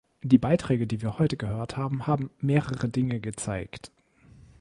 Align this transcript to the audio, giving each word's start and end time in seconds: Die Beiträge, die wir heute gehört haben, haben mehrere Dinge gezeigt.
Die 0.23 0.39
Beiträge, 0.39 0.87
die 0.87 1.03
wir 1.03 1.19
heute 1.19 1.37
gehört 1.37 1.77
haben, 1.77 2.07
haben 2.07 2.31
mehrere 2.39 2.89
Dinge 2.89 3.19
gezeigt. 3.19 3.91